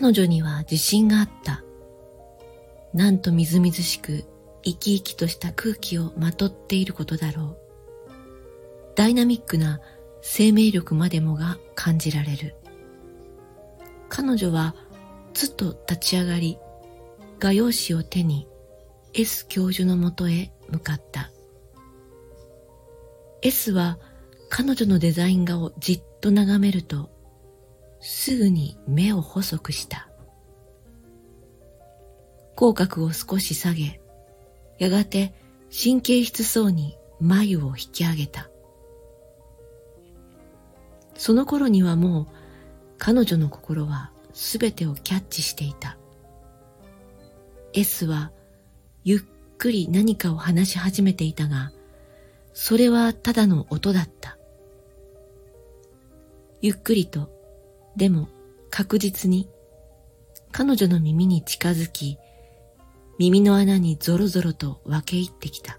[0.00, 1.64] 彼女には自信があった。
[2.94, 4.24] なんとみずみずしく
[4.62, 7.58] 生き生きとした空気をまとっていることだろう。
[8.94, 9.80] ダイナミックな
[10.22, 12.54] 生命力までもが感じられる。
[14.08, 14.76] 彼女は
[15.34, 16.58] つと立ち上がり、
[17.40, 18.46] 画用紙を手に
[19.14, 21.32] S 教授のもとへ向かった。
[23.42, 23.98] S は
[24.48, 27.10] 彼女のデザイン画をじっと眺めると、
[28.00, 30.08] すぐに目を細くした。
[32.54, 34.00] 口角を少し下げ、
[34.78, 35.34] やがて
[35.70, 38.50] 神経質そうに眉を引き上げた。
[41.14, 42.26] その頃にはもう
[42.98, 45.98] 彼女の心はすべてをキャッチしていた。
[47.72, 48.32] S は
[49.04, 49.20] ゆっ
[49.58, 51.72] くり何かを話し始めていたが、
[52.54, 54.38] それはただの音だった。
[56.60, 57.30] ゆっくりと、
[57.96, 58.28] でも
[58.70, 59.48] 確実に、
[60.52, 62.18] 彼女の耳に近づき、
[63.18, 65.78] 耳の穴にゾロゾロと分け入ってきた。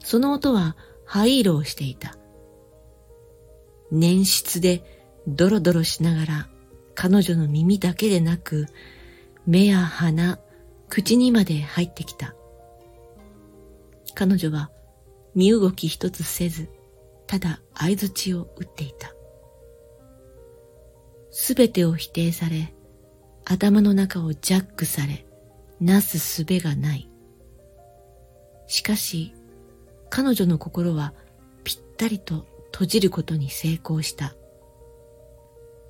[0.00, 2.16] その音は灰色をしていた。
[3.90, 4.82] 粘質で
[5.26, 6.48] ドロドロしながら
[6.94, 8.66] 彼女の耳だけでなく
[9.46, 10.38] 目や鼻、
[10.88, 12.34] 口にまで入ってきた。
[14.14, 14.70] 彼女は
[15.34, 16.68] 身動き一つせず、
[17.26, 19.15] ただ相づちを打っていた。
[21.38, 22.72] すべてを否定され、
[23.44, 25.26] 頭の中をジャックされ、
[25.82, 27.10] なすすべがない。
[28.66, 29.34] しかし、
[30.08, 31.12] 彼女の心は
[31.62, 34.34] ぴったりと閉じることに成功した。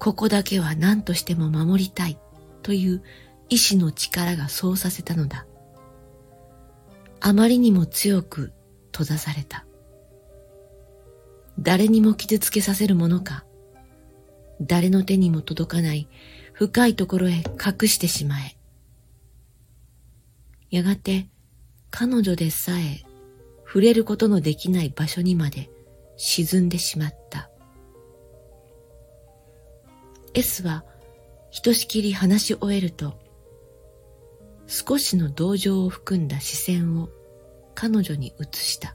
[0.00, 2.18] ここだけは何としても守りたい
[2.64, 3.04] という
[3.48, 5.46] 意志の力がそうさせたのだ。
[7.20, 8.52] あまりにも強く
[8.90, 9.64] 閉ざされた。
[11.60, 13.45] 誰にも傷つけさせるものか、
[14.60, 16.08] 誰の手にも届かない
[16.52, 18.56] 深いところへ隠してしまえ。
[20.70, 21.28] やがて
[21.90, 23.04] 彼女でさえ
[23.66, 25.70] 触れることのできない場所にまで
[26.16, 27.50] 沈んでしまった。
[30.34, 30.84] S は
[31.50, 33.14] ひとしきり話し終えると
[34.66, 37.08] 少しの同情を含んだ視線を
[37.74, 38.94] 彼女に移した。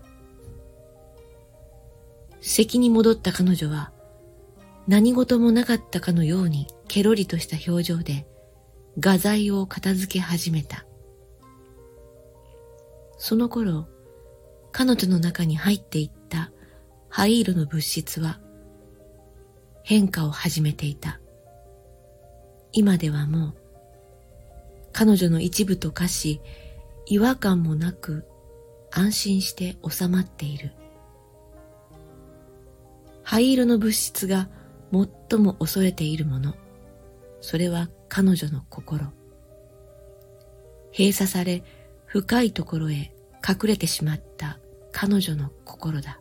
[2.41, 3.90] 席に戻った彼女は
[4.87, 8.25] 何事もなかったかのようにケロリとした表情で
[8.99, 10.85] 画材を片付け始めた。
[13.17, 13.87] その頃、
[14.71, 16.51] 彼女の中に入っていった
[17.09, 18.39] 灰色の物質は
[19.83, 21.19] 変化を始めていた。
[22.73, 23.55] 今ではもう
[24.93, 26.41] 彼女の一部と化し、
[27.05, 28.25] 違和感もなく
[28.91, 30.73] 安心して収まっている。
[33.23, 34.49] 灰色の物質が
[34.91, 36.55] 最も恐れているもの、
[37.39, 39.07] それは彼女の心。
[40.91, 41.63] 閉鎖され
[42.05, 43.13] 深いところへ
[43.47, 44.59] 隠れてしまった
[44.91, 46.19] 彼女の心だ。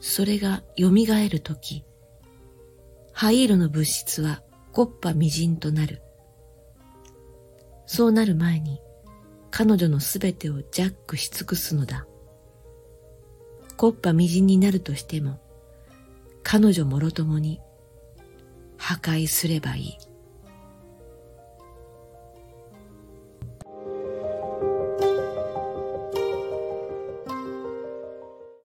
[0.00, 0.90] それが蘇
[1.28, 1.84] るとき、
[3.12, 4.42] 灰色の物質は
[4.72, 6.02] 木っ端みじんとなる。
[7.86, 8.80] そうなる前に
[9.50, 12.06] 彼女のすべてをジャックし尽くすのだ。
[13.76, 15.40] 木っ端みじんになるとしても
[16.50, 17.60] 彼女もろともに
[18.78, 19.98] 破壊すればいい。